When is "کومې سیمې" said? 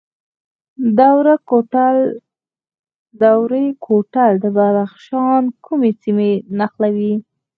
5.65-6.31